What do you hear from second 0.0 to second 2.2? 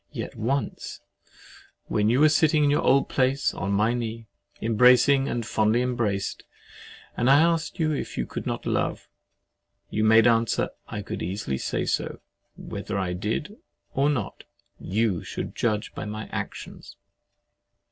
Yet once, when